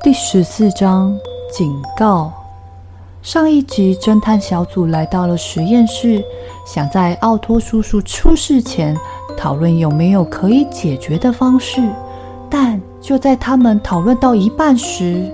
[0.00, 1.12] 第十四章
[1.50, 2.32] 警告。
[3.20, 6.24] 上一集，侦探小组来到了实验室，
[6.64, 8.96] 想在奥托叔叔出事前
[9.36, 11.82] 讨论有没有可以解决的方式。
[12.48, 15.28] 但就在他们讨论到一半时，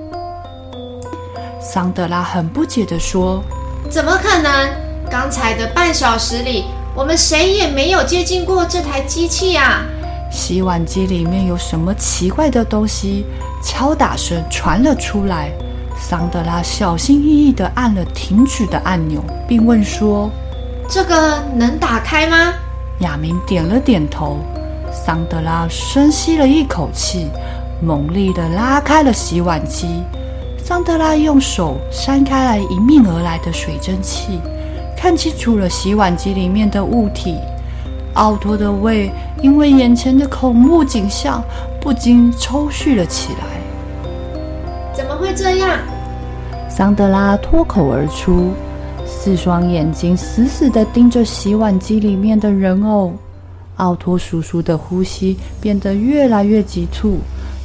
[1.61, 3.43] 桑德拉很不解地说
[3.91, 4.71] ：“怎么可能？
[5.11, 6.65] 刚才的半小时里，
[6.97, 9.84] 我们谁也没有接近过这台机器啊！
[10.35, 13.25] 洗碗机里面有什么奇怪的东西？”
[13.63, 15.51] 敲打声传了出来，
[15.99, 20.29] 桑德拉小心翼翼地按了停止的按钮，并问说
[20.91, 22.53] ：“这个能打开吗？”
[23.01, 24.39] 亚明点了点头。
[24.93, 27.27] 桑德拉深吸了一口气，
[27.81, 30.03] 猛力地拉开了洗碗机。
[30.62, 34.39] 桑德拉用手扇开来迎面而来的水蒸气，
[34.97, 37.37] 看清楚了洗碗机里面的物体。
[38.15, 39.11] 奥托的胃
[39.45, 41.45] 因为眼前的恐怖景象，
[41.78, 43.45] 不禁抽搐了起来。
[44.95, 45.78] 怎么会这样？
[46.67, 48.53] 桑德拉脱口而出，
[49.05, 53.12] 四双眼睛死死地盯着洗碗机里面的人偶。
[53.77, 57.19] 奥托叔叔的呼吸变得越来越急促，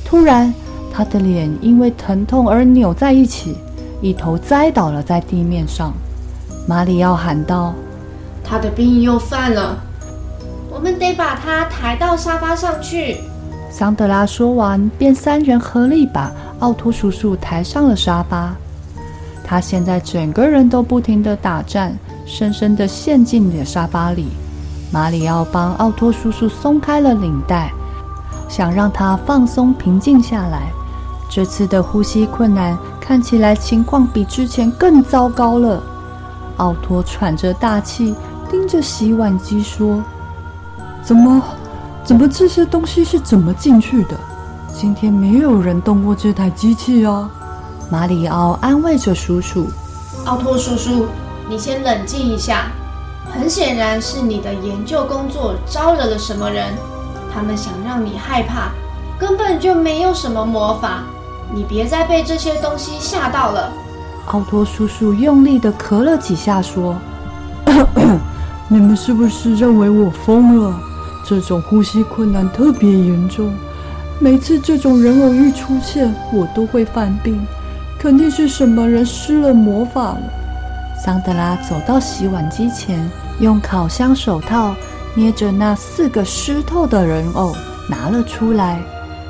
[0.03, 0.53] 突然，
[0.91, 3.55] 他的脸因为疼痛而扭在一起，
[4.01, 5.93] 一头栽倒了在地面上。
[6.67, 7.73] 马里奥喊道
[8.43, 9.81] ：“他的病又犯了，
[10.79, 13.17] 我们得把他抬到沙发上去。”
[13.69, 18.55] 桑德拉说完，便三人合力把奥托叔叔抬上了沙发。
[19.43, 21.93] 他现在整个人都不停地打颤，
[22.25, 24.29] 深深地陷进了沙发里。
[24.89, 27.73] 马里奥帮奥托叔叔松开了领带，
[28.47, 30.71] 想让他放松平静下来。
[31.29, 35.83] 这次的呼吸困难，看起来情况比之前更糟糕了。
[36.55, 38.15] 奥托喘着大气，
[38.49, 40.01] 盯着洗碗机说
[41.09, 41.43] ：“怎么？”
[42.05, 44.15] 怎么这些东西是怎么进去的？
[44.71, 47.27] 今天没有人动过这台机器哦！
[47.89, 49.67] 马里奥安慰着叔叔。
[50.25, 51.07] 奥托叔叔，
[51.49, 52.67] 你先冷静一下。
[53.31, 56.73] 很显然是你的研究工作招惹了什么人，
[57.33, 58.71] 他们想让你害怕，
[59.19, 61.03] 根本就没有什么魔法。
[61.51, 63.71] 你别再被这些东西吓到了。
[64.27, 66.95] 奥托叔叔用力的咳了几下，说
[68.69, 70.79] ：“你们是不是认为我疯了？”
[71.29, 73.53] 这种呼吸困难特别严重，
[74.17, 77.39] 每次这种人偶一出现，我都会犯病，
[77.99, 80.21] 肯定是什么人施了魔法了。
[81.05, 83.07] 桑德拉走到洗碗机前，
[83.39, 84.73] 用烤箱手套
[85.13, 87.55] 捏着那四个湿透的人偶
[87.87, 88.81] 拿了出来。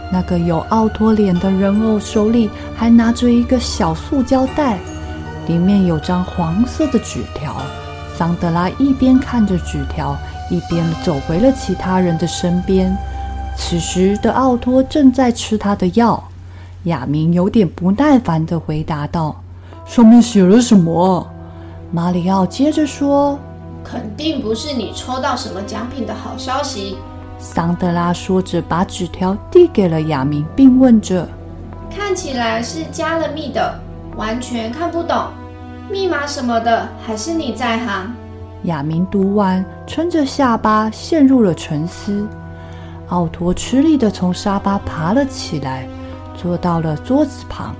[0.10, 4.80] 那个有奥托脸的人偶手里还拿着一个小塑胶袋，
[5.50, 7.58] 里面有张黄色的纸条。
[8.16, 10.18] 桑德拉一边看着纸条。
[10.50, 12.96] 一边走回了其他人的身边。
[13.56, 16.24] 此时的奥托正在吃他的药。
[16.84, 19.36] 亚明有点不耐烦地回答道
[19.86, 21.28] ：“上面写了什么？”
[21.92, 23.38] 马里奥接着说
[23.84, 26.98] ：“肯定不是你抽到什么奖品的好消息。”
[27.38, 31.28] 桑德拉说着，把纸条递给了亚明，并问着
[31.94, 33.78] ：“看起来是加了密的，
[34.16, 35.26] 完全看不懂，
[35.92, 38.14] 密码什么的，还是你在行？”
[38.64, 42.28] 亚明读完，撑着下巴陷入了沉思。
[43.08, 45.88] 奥托吃力地从沙发爬了起来，
[46.36, 47.74] 坐到了桌子旁。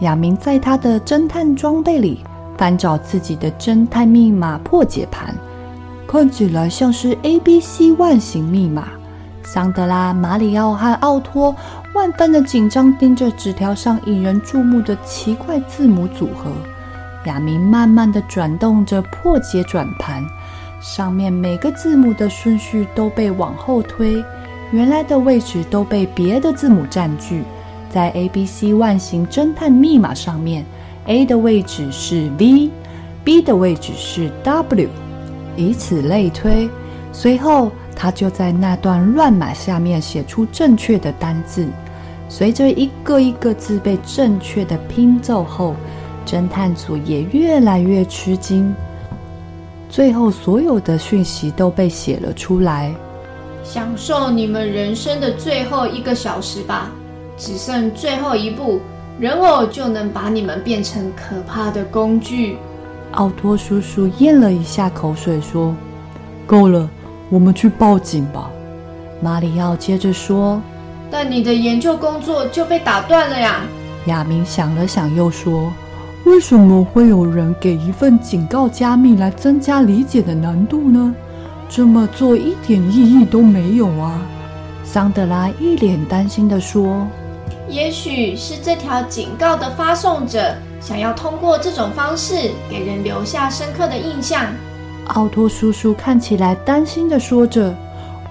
[0.00, 2.24] 亚明在他的侦探装备里
[2.56, 5.34] 翻找自己的侦探密码破解盘，
[6.08, 8.88] 看起来像是 A B C 万型密码。
[9.44, 11.54] 桑德拉、马里奥和奥托
[11.94, 16.50] 万分的紧张，盯着纸条上引人注目的奇怪字母组合。
[17.26, 20.24] 亚明慢慢地转动着破解转盘，
[20.80, 24.22] 上面每个字母的顺序都被往后推，
[24.72, 27.44] 原来的位置都被别的字母占据。
[27.88, 30.64] 在 A B C 万型侦探密码上面
[31.06, 34.88] ，A 的位置是 V，B 的位置是 W，
[35.56, 36.68] 以此类推。
[37.12, 41.68] 随后，他就在那段乱码下面写出正确的单字。
[42.30, 45.76] 随着一个一个字被正确的拼凑后，
[46.26, 48.74] 侦探组也越来越吃惊，
[49.88, 52.94] 最后所有的讯息都被写了出来。
[53.64, 56.90] 享受你们人生的最后一个小时吧。
[57.38, 58.78] 只剩最后一步，
[59.18, 62.56] 人偶就能把你们变成可怕的工具。”
[63.12, 65.74] 奥托叔叔咽了一下口水，说
[66.46, 66.88] ：“够了，
[67.30, 68.50] 我们去报警吧。”
[69.20, 70.60] 马里奥接着说
[71.10, 73.60] ：“但你的研究工作就被打断了呀。”
[74.06, 75.72] 亚明想了想，又说
[76.24, 81.14] ：“为什么会有人给一份警告加密来增加理解的难度呢？
[81.68, 84.20] 这么做一点意义都没有啊！”
[84.84, 87.06] 桑德拉一脸担心地说
[87.68, 92.34] ：“也许是这条警告的发送者想要通过这种方式
[92.70, 94.46] 给人留下深刻的印象。”
[95.08, 97.74] 奥托叔叔看起来担心地说着：“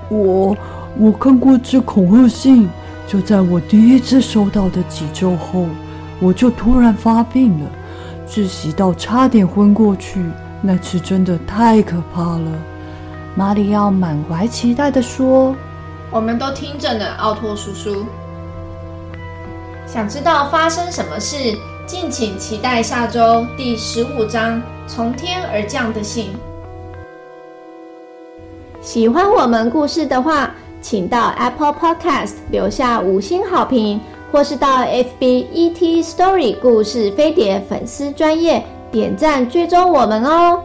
[0.09, 0.55] 我
[0.97, 2.69] 我看过这恐吓信。”
[3.07, 5.65] 就在我第一次收到的几周后，
[6.21, 7.69] 我就突然发病了，
[8.31, 10.23] 窒息到差点昏过去。
[10.61, 12.51] 那次真的太可怕了。
[13.35, 15.53] 马里奥满怀期待地说
[16.09, 18.05] ：“我们都听着呢，奥托叔叔。
[19.85, 21.35] 想知道发生什么事？
[21.85, 24.57] 敬请期待下周第十五章
[24.87, 26.27] 《从天而降的信》。
[28.81, 30.51] 喜欢我们故事的话。
[30.83, 34.01] 请到 Apple Podcast 留下五星好评，
[34.31, 40.63] 或是到 FB ET Story 故事飞碟粉丝专业点赞追踪我们哦。